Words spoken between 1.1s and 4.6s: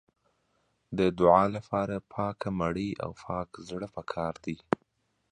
دعا لپاره پاکه مړۍ او پاک زړه پکار دی.